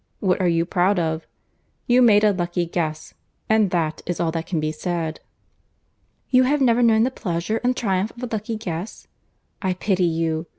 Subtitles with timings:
[0.19, 1.27] What are you proud of?
[1.85, 3.13] You made a lucky guess;
[3.47, 5.19] and that is all that can be said."
[6.33, 10.47] "And have you never known the pleasure and triumph of a lucky guess?—I pity you.